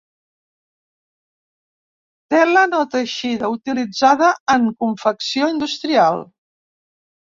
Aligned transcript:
Tela 2.35 2.65
no 2.71 2.81
teixida 2.97 3.53
utilitzada 3.59 4.35
en 4.59 4.69
confecció 4.85 5.55
industrial. 5.57 6.31